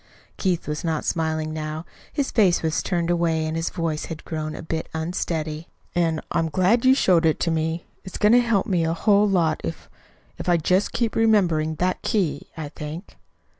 [0.37, 1.85] Keith was not smiling now.
[2.11, 5.67] His face was turned away and his voice had grown a bit unsteady.
[5.93, 7.85] "And I'm glad you showed it to me.
[8.03, 9.91] It's going to help me a whole lot if
[10.39, 13.15] if I'll just keep remembering that key, I think."